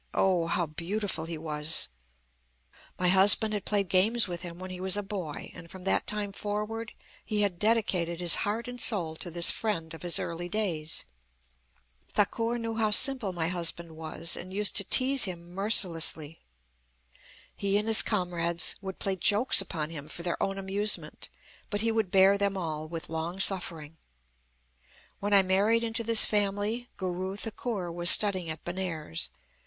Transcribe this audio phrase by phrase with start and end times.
[0.15, 0.47] Oh!
[0.47, 1.87] how beautiful he was!
[2.97, 6.07] "My husband had played games with him when he was a boy; and from that
[6.07, 6.93] time forward
[7.23, 11.05] he had dedicated his heart and soul to this friend of his early days.
[12.13, 16.39] Thakur knew how simple my husband was, and used to tease him mercilessly.
[17.55, 21.29] "He and his comrades would play jokes upon him for their own amusement;
[21.69, 23.97] but he would bear them all with longsuffering.
[25.19, 29.29] "When I married into this family, Guru Thakur was studying at Benares.